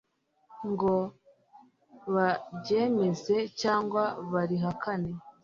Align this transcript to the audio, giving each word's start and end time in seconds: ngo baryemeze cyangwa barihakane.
ngo 0.69 0.93
baryemeze 2.13 3.37
cyangwa 3.61 4.03
barihakane. 4.31 5.11